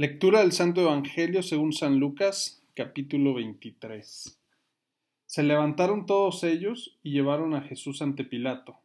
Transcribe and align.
Lectura 0.00 0.40
del 0.40 0.52
Santo 0.52 0.80
Evangelio 0.80 1.42
según 1.42 1.74
San 1.74 1.98
Lucas, 1.98 2.62
capítulo 2.72 3.34
23. 3.34 4.40
Se 5.26 5.42
levantaron 5.42 6.06
todos 6.06 6.42
ellos 6.42 6.96
y 7.02 7.10
llevaron 7.10 7.52
a 7.52 7.60
Jesús 7.60 8.00
ante 8.00 8.24
Pilato. 8.24 8.78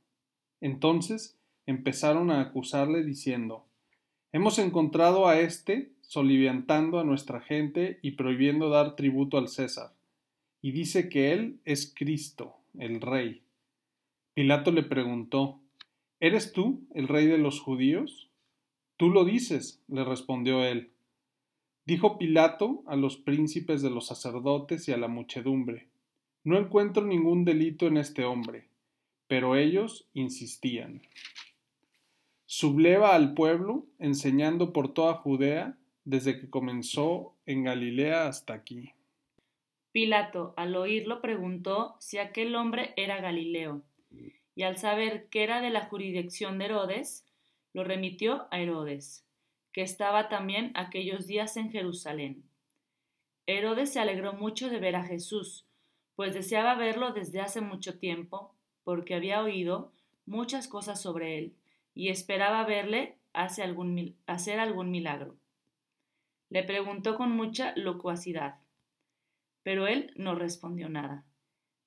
Entonces 0.60 1.40
empezaron 1.66 2.32
a 2.32 2.42
acusarle 2.42 3.02
diciendo, 3.06 3.64
Hemos 4.34 4.60
encontrado 4.60 5.30
a 5.30 5.40
éste 5.40 5.94
soliviantando 6.02 7.00
a 7.00 7.06
nuestra 7.06 7.40
gente 7.40 7.98
y 8.02 8.12
prohibiendo 8.12 8.68
dar 8.68 8.98
tributo 8.98 9.38
al 9.38 9.48
César, 9.48 9.94
y 10.62 10.74
dice 10.74 11.08
que 11.08 11.32
él 11.32 11.62
es 11.64 11.94
Cristo, 11.96 12.58
el 12.78 13.00
Rey. 13.00 13.42
Pilato 14.34 14.70
le 14.70 14.84
preguntó, 14.84 15.62
¿Eres 16.20 16.52
tú 16.52 16.82
el 16.94 17.08
Rey 17.08 17.26
de 17.26 17.38
los 17.38 17.62
judíos? 17.62 18.30
Tú 18.98 19.10
lo 19.10 19.24
dices, 19.24 19.82
le 19.88 20.04
respondió 20.04 20.66
él. 20.66 20.92
Dijo 21.86 22.18
Pilato 22.18 22.84
a 22.88 22.96
los 22.96 23.18
príncipes 23.18 23.84
de 23.84 23.92
los 23.92 24.08
sacerdotes 24.08 24.88
y 24.88 24.92
a 24.92 24.98
la 24.98 25.08
muchedumbre, 25.08 25.88
No 26.44 26.58
encuentro 26.58 27.06
ningún 27.06 27.46
delito 27.46 27.88
en 27.88 27.98
este 27.98 28.26
hombre. 28.26 28.68
Pero 29.28 29.56
ellos 29.56 30.08
insistían. 30.14 31.02
Subleva 32.46 33.16
al 33.16 33.34
pueblo, 33.34 33.86
enseñando 33.98 34.72
por 34.72 34.94
toda 34.94 35.16
Judea, 35.16 35.78
desde 36.04 36.40
que 36.40 36.50
comenzó 36.50 37.34
en 37.46 37.64
Galilea 37.64 38.28
hasta 38.28 38.54
aquí. 38.54 38.94
Pilato, 39.92 40.54
al 40.58 40.76
oírlo, 40.76 41.22
preguntó 41.22 41.96
si 42.00 42.18
aquel 42.18 42.56
hombre 42.56 42.94
era 42.98 43.22
Galileo, 43.22 43.82
y 44.56 44.64
al 44.64 44.78
saber 44.78 45.28
que 45.30 45.44
era 45.44 45.62
de 45.62 45.70
la 45.72 45.86
jurisdicción 45.86 46.60
de 46.60 46.66
Herodes, 46.66 47.26
lo 47.74 47.84
remitió 47.84 48.48
a 48.52 48.60
Herodes, 48.60 49.25
que 49.76 49.82
estaba 49.82 50.30
también 50.30 50.72
aquellos 50.74 51.28
días 51.28 51.58
en 51.58 51.70
Jerusalén. 51.70 52.46
Herodes 53.46 53.92
se 53.92 54.00
alegró 54.00 54.32
mucho 54.32 54.70
de 54.70 54.80
ver 54.80 54.96
a 54.96 55.04
Jesús, 55.04 55.66
pues 56.16 56.34
deseaba 56.34 56.76
verlo 56.76 57.12
desde 57.12 57.42
hace 57.42 57.60
mucho 57.60 58.00
tiempo, 58.00 58.56
porque 58.86 59.16
había 59.16 59.44
oído 59.44 59.92
muchas 60.26 60.70
cosas 60.70 61.02
sobre 61.02 61.38
él, 61.38 61.56
y 61.94 62.08
esperaba 62.08 62.64
verle 62.64 63.18
hacer 63.34 63.66
algún 64.62 64.92
milagro. 64.92 65.36
Le 66.50 66.64
preguntó 66.64 67.18
con 67.18 67.32
mucha 67.32 67.74
locuacidad, 67.76 68.62
pero 69.62 69.88
él 69.88 70.14
no 70.16 70.36
respondió 70.36 70.88
nada. 70.88 71.26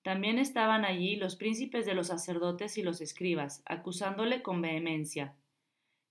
También 0.03 0.39
estaban 0.39 0.85
allí 0.85 1.17
los 1.17 1.37
príncipes 1.37 1.87
de 1.87 1.95
los 1.95 2.09
sacerdotes 2.09 2.77
y 2.77 2.83
los 2.83 3.01
escribas, 3.01 3.63
acusándole 3.65 4.43
con 4.43 4.61
vehemencia. 4.61 5.35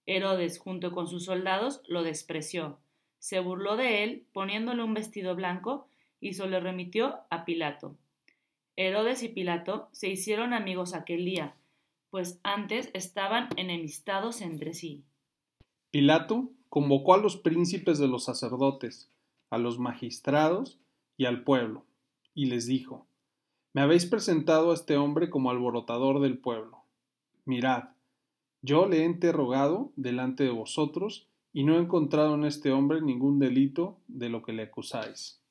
Herodes, 0.08 0.58
junto 0.58 0.92
con 0.92 1.08
sus 1.08 1.26
soldados, 1.26 1.82
lo 1.88 2.02
despreció, 2.02 2.80
se 3.20 3.40
burló 3.40 3.76
de 3.76 4.04
él, 4.04 4.26
poniéndole 4.34 4.84
un 4.84 4.94
vestido 4.94 5.36
blanco, 5.36 5.88
y 6.20 6.34
se 6.34 6.48
lo 6.48 6.60
remitió 6.60 7.20
a 7.30 7.46
Pilato. 7.46 7.96
Herodes 8.76 9.22
y 9.24 9.30
Pilato 9.30 9.90
se 9.92 10.10
hicieron 10.10 10.54
amigos 10.54 10.94
aquel 10.94 11.26
día, 11.26 11.56
pues 12.10 12.40
antes 12.44 12.90
estaban 12.94 13.50
enemistados 13.58 14.42
entre 14.42 14.74
sí. 14.74 15.04
Pilato 15.92 16.50
convocó 16.70 17.14
a 17.14 17.18
los 17.18 17.38
príncipes 17.38 18.00
de 18.00 18.08
los 18.08 18.24
sacerdotes, 18.24 19.10
a 19.50 19.58
los 19.58 19.80
magistrados 19.80 20.80
y 21.18 21.26
al 21.26 21.44
pueblo, 21.44 21.86
y 22.34 22.46
les 22.46 22.66
dijo, 22.66 23.08
Me 23.74 23.82
habéis 23.82 24.06
presentado 24.06 24.72
a 24.72 24.74
este 24.74 24.96
hombre 24.96 25.30
como 25.30 25.50
alborotador 25.50 26.22
del 26.22 26.38
pueblo. 26.38 26.84
Mirad, 27.46 27.90
yo 28.68 28.86
le 28.86 29.02
he 29.02 29.06
interrogado 29.06 29.92
delante 29.96 30.44
de 30.44 30.50
vosotros, 30.50 31.26
y 31.54 31.64
no 31.64 31.76
he 31.76 31.80
encontrado 31.80 32.36
en 32.36 32.44
este 32.44 32.72
hombre 32.72 33.02
ningún 33.02 33.40
delito 33.40 33.98
de 34.08 34.28
lo 34.30 34.44
que 34.44 34.52
le 34.52 34.64
acusáis. 34.64 35.42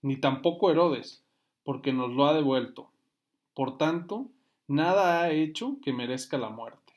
Ni 0.00 0.16
tampoco 0.16 0.70
Herodes, 0.70 1.22
porque 1.64 1.92
nos 1.92 2.12
lo 2.12 2.26
ha 2.26 2.32
devuelto. 2.34 2.90
Por 3.54 3.76
tanto, 3.76 4.30
nada 4.66 5.20
ha 5.20 5.30
hecho 5.30 5.76
que 5.82 5.92
merezca 5.92 6.38
la 6.38 6.48
muerte. 6.48 6.94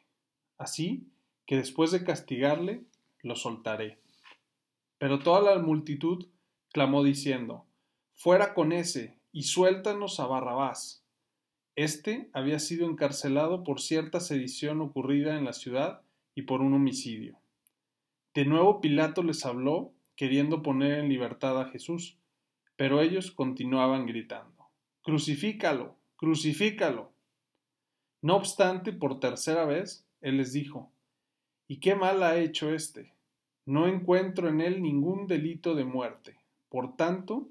Así 0.58 1.03
que 1.46 1.58
después 1.58 1.91
de 1.91 2.06
castigarle, 2.06 2.86
lo 3.22 3.36
soltaré. 3.36 4.00
Pero 4.97 5.20
toda 5.20 5.41
la 5.41 5.62
multitud 5.62 6.26
clamó 6.72 7.03
diciendo, 7.03 7.66
Fuera 8.14 8.53
con 8.53 8.72
ese, 8.72 9.18
y 9.34 9.44
suéltanos 9.44 10.20
a 10.20 10.26
Barrabás. 10.26 10.99
Este 11.79 12.29
había 12.34 12.59
sido 12.59 12.90
encarcelado 12.90 13.63
por 13.63 13.79
cierta 13.79 14.19
sedición 14.19 14.81
ocurrida 14.81 15.38
en 15.38 15.45
la 15.45 15.53
ciudad 15.53 16.01
y 16.35 16.41
por 16.41 16.59
un 16.59 16.73
homicidio. 16.73 17.40
De 18.34 18.44
nuevo 18.44 18.81
Pilato 18.81 19.23
les 19.23 19.45
habló, 19.45 19.94
queriendo 20.17 20.62
poner 20.62 21.00
en 21.00 21.07
libertad 21.07 21.57
a 21.57 21.69
Jesús, 21.69 22.17
pero 22.75 23.01
ellos 23.01 23.31
continuaban 23.31 24.06
gritando, 24.07 24.67
Crucifícalo, 25.03 25.95
crucifícalo. 26.17 27.13
No 28.22 28.35
obstante, 28.35 28.91
por 28.91 29.22
tercera 29.22 29.63
vez, 29.63 30.06
él 30.19 30.35
les 30.35 30.51
dijo, 30.51 30.91
¿Y 31.69 31.79
qué 31.79 31.96
mal 31.96 32.23
ha 32.23 32.35
hecho 32.40 32.73
éste? 32.73 33.13
No 33.66 33.88
encuentro 33.88 34.50
en 34.50 34.59
él 34.59 34.81
ningún 34.81 35.28
delito 35.28 35.75
de 35.75 35.85
muerte. 35.85 36.35
Por 36.67 36.97
tanto, 36.97 37.47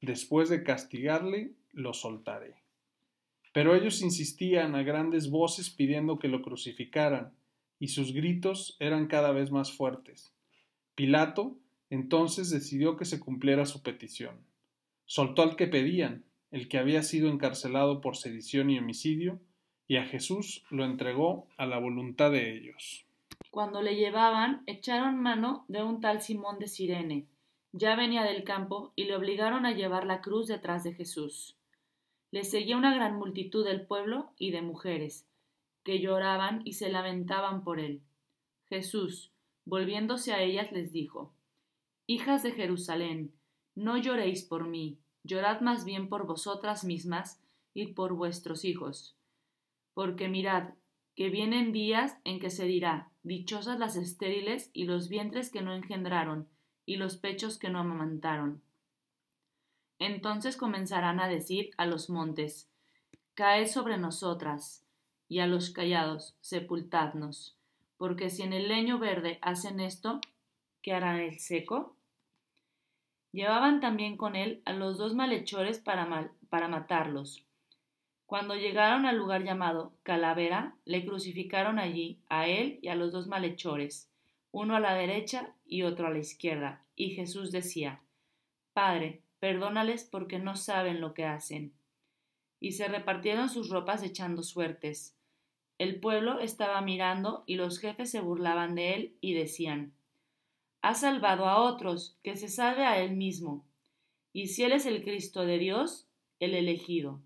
después 0.00 0.48
de 0.50 0.62
castigarle, 0.62 1.56
lo 1.72 1.92
soltaré. 1.94 2.61
Pero 3.52 3.74
ellos 3.74 4.02
insistían 4.02 4.74
a 4.74 4.82
grandes 4.82 5.30
voces 5.30 5.70
pidiendo 5.70 6.18
que 6.18 6.28
lo 6.28 6.42
crucificaran, 6.42 7.32
y 7.78 7.88
sus 7.88 8.12
gritos 8.12 8.76
eran 8.80 9.06
cada 9.06 9.32
vez 9.32 9.50
más 9.50 9.72
fuertes. 9.72 10.32
Pilato 10.94 11.58
entonces 11.90 12.48
decidió 12.48 12.96
que 12.96 13.04
se 13.04 13.20
cumpliera 13.20 13.66
su 13.66 13.82
petición. 13.82 14.40
Soltó 15.04 15.42
al 15.42 15.56
que 15.56 15.66
pedían, 15.66 16.24
el 16.50 16.68
que 16.68 16.78
había 16.78 17.02
sido 17.02 17.28
encarcelado 17.28 18.00
por 18.00 18.16
sedición 18.16 18.70
y 18.70 18.78
homicidio, 18.78 19.40
y 19.88 19.96
a 19.96 20.04
Jesús 20.04 20.64
lo 20.70 20.84
entregó 20.86 21.48
a 21.58 21.66
la 21.66 21.78
voluntad 21.78 22.30
de 22.30 22.56
ellos. 22.56 23.04
Cuando 23.50 23.82
le 23.82 23.96
llevaban, 23.96 24.62
echaron 24.66 25.20
mano 25.20 25.66
de 25.68 25.82
un 25.82 26.00
tal 26.00 26.22
Simón 26.22 26.58
de 26.58 26.68
Sirene. 26.68 27.26
Ya 27.72 27.96
venía 27.96 28.22
del 28.22 28.44
campo 28.44 28.92
y 28.96 29.04
le 29.04 29.16
obligaron 29.16 29.66
a 29.66 29.72
llevar 29.72 30.06
la 30.06 30.22
cruz 30.22 30.46
detrás 30.46 30.84
de 30.84 30.94
Jesús. 30.94 31.58
Le 32.32 32.42
seguía 32.42 32.76
una 32.76 32.92
gran 32.92 33.16
multitud 33.16 33.64
del 33.64 33.86
pueblo 33.86 34.32
y 34.38 34.50
de 34.50 34.62
mujeres, 34.62 35.28
que 35.84 36.00
lloraban 36.00 36.62
y 36.64 36.72
se 36.72 36.90
lamentaban 36.90 37.62
por 37.62 37.78
él. 37.78 38.02
Jesús, 38.68 39.30
volviéndose 39.64 40.32
a 40.32 40.42
ellas, 40.42 40.72
les 40.72 40.92
dijo, 40.92 41.32
Hijas 42.06 42.42
de 42.42 42.50
Jerusalén, 42.50 43.32
no 43.76 43.96
lloréis 43.96 44.42
por 44.42 44.66
mí, 44.66 44.98
llorad 45.22 45.60
más 45.60 45.84
bien 45.84 46.08
por 46.08 46.26
vosotras 46.26 46.84
mismas 46.84 47.40
y 47.74 47.88
por 47.88 48.14
vuestros 48.14 48.64
hijos. 48.64 49.16
Porque 49.94 50.28
mirad, 50.28 50.74
que 51.14 51.28
vienen 51.28 51.70
días 51.72 52.18
en 52.24 52.40
que 52.40 52.50
se 52.50 52.64
dirá, 52.64 53.12
Dichosas 53.24 53.78
las 53.78 53.94
estériles 53.94 54.70
y 54.72 54.84
los 54.84 55.08
vientres 55.08 55.50
que 55.50 55.62
no 55.62 55.72
engendraron, 55.74 56.48
y 56.84 56.96
los 56.96 57.16
pechos 57.16 57.56
que 57.56 57.70
no 57.70 57.78
amamantaron. 57.78 58.62
Entonces 60.04 60.56
comenzarán 60.56 61.20
a 61.20 61.28
decir 61.28 61.70
a 61.76 61.86
los 61.86 62.10
montes, 62.10 62.68
Caed 63.34 63.68
sobre 63.68 63.98
nosotras, 63.98 64.84
y 65.28 65.38
a 65.38 65.46
los 65.46 65.70
callados, 65.70 66.36
sepultadnos, 66.40 67.56
porque 67.98 68.28
si 68.28 68.42
en 68.42 68.52
el 68.52 68.66
leño 68.66 68.98
verde 68.98 69.38
hacen 69.42 69.78
esto, 69.78 70.20
¿qué 70.82 70.92
hará 70.92 71.22
el 71.22 71.38
seco? 71.38 71.96
Llevaban 73.30 73.80
también 73.80 74.16
con 74.16 74.34
él 74.34 74.60
a 74.64 74.72
los 74.72 74.98
dos 74.98 75.14
malhechores 75.14 75.78
para, 75.78 76.32
para 76.48 76.66
matarlos. 76.66 77.46
Cuando 78.26 78.56
llegaron 78.56 79.06
al 79.06 79.16
lugar 79.16 79.44
llamado 79.44 79.94
Calavera, 80.02 80.74
le 80.84 81.06
crucificaron 81.06 81.78
allí 81.78 82.18
a 82.28 82.48
él 82.48 82.80
y 82.82 82.88
a 82.88 82.96
los 82.96 83.12
dos 83.12 83.28
malhechores, 83.28 84.10
uno 84.50 84.74
a 84.74 84.80
la 84.80 84.94
derecha 84.94 85.54
y 85.64 85.84
otro 85.84 86.08
a 86.08 86.10
la 86.10 86.18
izquierda, 86.18 86.82
y 86.96 87.10
Jesús 87.10 87.52
decía, 87.52 88.02
Padre, 88.72 89.21
perdónales 89.42 90.04
porque 90.04 90.38
no 90.38 90.54
saben 90.54 91.00
lo 91.00 91.14
que 91.14 91.24
hacen. 91.24 91.72
Y 92.60 92.72
se 92.72 92.86
repartieron 92.86 93.48
sus 93.48 93.70
ropas 93.70 94.04
echando 94.04 94.44
suertes. 94.44 95.16
El 95.78 95.98
pueblo 95.98 96.38
estaba 96.38 96.80
mirando 96.80 97.42
y 97.44 97.56
los 97.56 97.80
jefes 97.80 98.08
se 98.08 98.20
burlaban 98.20 98.76
de 98.76 98.94
él 98.94 99.16
y 99.20 99.34
decían, 99.34 99.94
Ha 100.80 100.94
salvado 100.94 101.46
a 101.46 101.58
otros, 101.58 102.16
que 102.22 102.36
se 102.36 102.46
salve 102.48 102.84
a 102.84 103.02
él 103.02 103.16
mismo. 103.16 103.66
Y 104.32 104.46
si 104.46 104.62
él 104.62 104.70
es 104.70 104.86
el 104.86 105.02
Cristo 105.02 105.44
de 105.44 105.58
Dios, 105.58 106.06
el 106.38 106.54
elegido. 106.54 107.20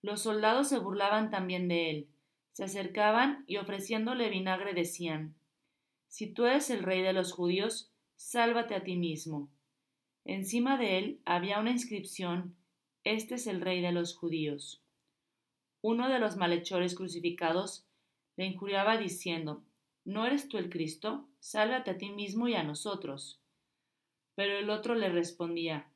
Los 0.00 0.22
soldados 0.22 0.70
se 0.70 0.78
burlaban 0.78 1.28
también 1.28 1.68
de 1.68 1.90
él, 1.90 2.08
se 2.52 2.64
acercaban 2.64 3.44
y 3.46 3.58
ofreciéndole 3.58 4.30
vinagre 4.30 4.72
decían, 4.72 5.34
Si 6.06 6.28
tú 6.28 6.46
eres 6.46 6.70
el 6.70 6.82
rey 6.82 7.02
de 7.02 7.12
los 7.12 7.32
judíos, 7.32 7.92
sálvate 8.16 8.74
a 8.74 8.84
ti 8.84 8.96
mismo. 8.96 9.50
Encima 10.28 10.76
de 10.76 10.98
él 10.98 11.20
había 11.24 11.58
una 11.58 11.70
inscripción, 11.70 12.54
Este 13.02 13.36
es 13.36 13.46
el 13.46 13.62
rey 13.62 13.80
de 13.80 13.92
los 13.92 14.14
judíos. 14.14 14.82
Uno 15.80 16.10
de 16.10 16.18
los 16.18 16.36
malhechores 16.36 16.94
crucificados 16.94 17.86
le 18.36 18.44
injuriaba 18.44 18.98
diciendo, 18.98 19.64
¿No 20.04 20.26
eres 20.26 20.46
tú 20.50 20.58
el 20.58 20.68
Cristo? 20.68 21.26
Sálvate 21.40 21.92
a 21.92 21.96
ti 21.96 22.10
mismo 22.10 22.46
y 22.46 22.52
a 22.52 22.62
nosotros. 22.62 23.40
Pero 24.34 24.58
el 24.58 24.68
otro 24.68 24.94
le 24.94 25.08
respondía, 25.08 25.90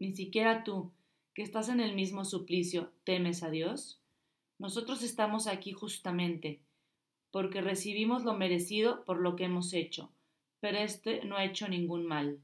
Ni 0.00 0.10
siquiera 0.14 0.64
tú, 0.64 0.90
que 1.32 1.42
estás 1.42 1.68
en 1.68 1.78
el 1.78 1.94
mismo 1.94 2.24
suplicio, 2.24 2.90
temes 3.04 3.44
a 3.44 3.50
Dios. 3.50 4.00
Nosotros 4.58 5.04
estamos 5.04 5.46
aquí 5.46 5.70
justamente, 5.70 6.58
porque 7.30 7.60
recibimos 7.60 8.24
lo 8.24 8.34
merecido 8.34 9.04
por 9.04 9.20
lo 9.20 9.36
que 9.36 9.44
hemos 9.44 9.72
hecho, 9.74 10.10
pero 10.58 10.78
éste 10.78 11.24
no 11.24 11.36
ha 11.36 11.44
hecho 11.44 11.68
ningún 11.68 12.04
mal. 12.04 12.40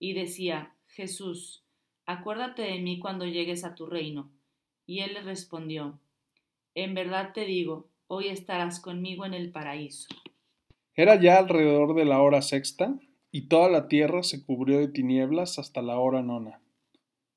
Y 0.00 0.14
decía, 0.14 0.74
Jesús, 0.88 1.62
acuérdate 2.06 2.62
de 2.62 2.80
mí 2.80 2.98
cuando 2.98 3.26
llegues 3.26 3.62
a 3.62 3.76
tu 3.76 3.86
reino. 3.86 4.32
Y 4.86 5.00
él 5.00 5.14
le 5.14 5.20
respondió, 5.20 6.00
En 6.74 6.94
verdad 6.94 7.32
te 7.32 7.44
digo, 7.44 7.88
hoy 8.08 8.26
estarás 8.26 8.80
conmigo 8.80 9.24
en 9.24 9.34
el 9.34 9.52
paraíso. 9.52 10.08
Era 10.96 11.20
ya 11.20 11.38
alrededor 11.38 11.94
de 11.94 12.04
la 12.04 12.20
hora 12.20 12.42
sexta, 12.42 12.98
y 13.30 13.42
toda 13.42 13.68
la 13.68 13.86
tierra 13.86 14.24
se 14.24 14.44
cubrió 14.44 14.78
de 14.78 14.88
tinieblas 14.88 15.60
hasta 15.60 15.82
la 15.82 15.98
hora 15.98 16.22
nona. 16.22 16.60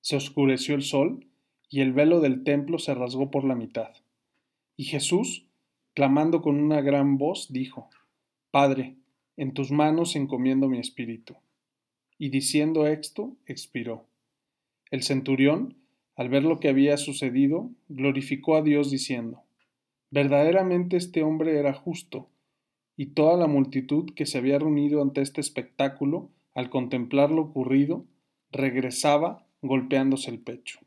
Se 0.02 0.16
oscureció 0.16 0.74
el 0.74 0.82
sol, 0.82 1.28
y 1.70 1.82
el 1.82 1.94
velo 1.94 2.20
del 2.22 2.44
templo 2.44 2.80
se 2.80 2.96
rasgó 2.96 3.30
por 3.30 3.44
la 3.44 3.56
mitad. 3.56 3.92
Y 4.76 4.86
Jesús, 4.86 5.48
clamando 5.94 6.42
con 6.42 6.60
una 6.60 6.82
gran 6.82 7.18
voz, 7.18 7.52
dijo, 7.52 7.90
Padre, 8.52 8.96
en 9.38 9.54
tus 9.54 9.72
manos 9.72 10.16
encomiendo 10.16 10.68
mi 10.68 10.80
espíritu. 10.80 11.36
Y 12.24 12.30
diciendo 12.30 12.88
esto, 12.88 13.36
expiró. 13.48 14.06
El 14.92 15.04
centurión, 15.04 15.76
al 16.16 16.30
ver 16.30 16.46
lo 16.46 16.62
que 16.62 16.70
había 16.70 16.96
sucedido, 16.96 17.70
glorificó 17.90 18.56
a 18.56 18.62
Dios 18.62 18.90
diciendo, 18.90 19.42
Verdaderamente 20.10 20.96
este 20.96 21.22
hombre 21.22 21.60
era 21.60 21.74
justo, 21.74 22.30
y 22.96 23.08
toda 23.08 23.36
la 23.36 23.48
multitud 23.48 24.14
que 24.16 24.26
se 24.26 24.38
había 24.38 24.58
reunido 24.58 25.02
ante 25.02 25.20
este 25.20 25.42
espectáculo, 25.42 26.30
al 26.56 26.70
contemplar 26.70 27.30
lo 27.30 27.42
ocurrido, 27.42 28.06
regresaba 28.54 29.46
golpeándose 29.62 30.32
el 30.32 30.40
pecho. 30.40 30.80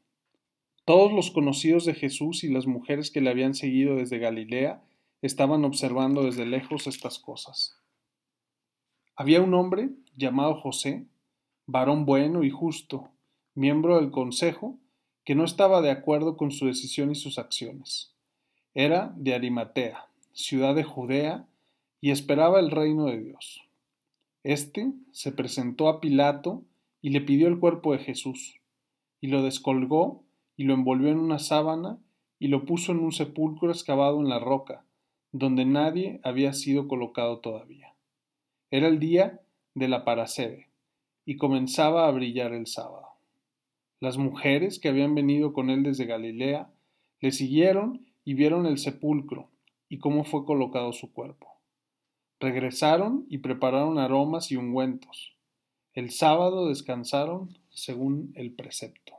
Todos 0.87 1.13
los 1.13 1.31
conocidos 1.31 1.85
de 1.85 1.93
Jesús 1.93 2.45
y 2.45 2.49
las 2.49 2.67
mujeres 2.67 3.11
que 3.11 3.21
le 3.21 3.29
habían 3.29 3.53
seguido 3.53 3.97
desde 3.97 4.19
Galilea 4.19 4.83
estaban 5.21 5.67
observando 5.67 6.25
desde 6.25 6.47
lejos 6.47 6.87
estas 6.87 7.19
cosas. 7.19 7.79
Había 9.17 9.43
un 9.43 9.53
hombre 9.53 9.91
llamado 10.17 10.55
José, 10.55 11.05
varón 11.67 12.07
bueno 12.07 12.45
y 12.45 12.51
justo, 12.51 13.11
miembro 13.55 13.97
del 13.97 14.11
consejo, 14.11 14.79
que 15.25 15.35
no 15.35 15.45
estaba 15.45 15.83
de 15.83 15.91
acuerdo 15.91 16.37
con 16.37 16.53
su 16.53 16.67
decisión 16.67 17.11
y 17.11 17.17
sus 17.17 17.39
acciones. 17.39 18.15
Era 18.75 19.13
de 19.17 19.35
Arimatea, 19.35 20.09
ciudad 20.33 20.75
de 20.75 20.85
Judea, 20.85 21.47
y 22.01 22.11
esperaba 22.11 22.61
el 22.61 22.71
reino 22.71 23.07
de 23.07 23.19
Dios. 23.19 23.63
Este 24.45 24.93
se 25.11 25.33
presentó 25.33 25.89
a 25.89 26.01
Pilato 26.01 26.63
y 27.03 27.11
le 27.11 27.21
pidió 27.21 27.49
el 27.49 27.59
cuerpo 27.59 27.93
de 27.93 27.99
Jesús, 27.99 28.61
y 29.21 29.29
lo 29.29 29.43
descolgó 29.43 30.23
y 30.57 30.65
lo 30.65 30.75
envolvió 30.75 31.09
en 31.09 31.19
una 31.19 31.39
sábana 31.39 31.99
y 32.39 32.49
lo 32.49 32.65
puso 32.65 32.93
en 32.93 32.99
un 32.99 33.13
sepulcro 33.13 33.71
excavado 33.71 34.21
en 34.21 34.29
la 34.29 34.39
roca, 34.39 34.85
donde 35.33 35.65
nadie 35.65 36.21
había 36.23 36.53
sido 36.53 36.87
colocado 36.87 37.41
todavía. 37.41 37.95
Era 38.71 38.89
el 38.89 38.99
día 38.99 39.41
de 39.75 39.89
la 39.89 40.05
Parasebe, 40.05 40.66
y 41.27 41.37
comenzaba 41.37 42.09
a 42.09 42.11
brillar 42.13 42.55
el 42.55 42.67
sábado. 42.67 43.09
Las 44.01 44.17
mujeres 44.17 44.79
que 44.79 44.89
habían 44.89 45.15
venido 45.15 45.53
con 45.53 45.69
él 45.69 45.83
desde 45.83 46.07
Galilea 46.07 46.71
le 47.21 47.33
siguieron 47.33 48.07
y 48.25 48.35
vieron 48.35 48.65
el 48.65 48.79
sepulcro 48.79 49.51
y 49.89 49.99
cómo 49.99 50.25
fue 50.25 50.45
colocado 50.45 50.93
su 50.93 51.13
cuerpo. 51.13 51.49
Regresaron 52.39 53.27
y 53.29 53.39
prepararon 53.39 53.99
aromas 53.99 54.53
y 54.53 54.57
ungüentos. 54.57 55.35
El 55.95 56.11
sábado 56.11 56.69
descansaron 56.69 57.59
según 57.71 58.33
el 58.35 58.53
precepto. 58.53 59.15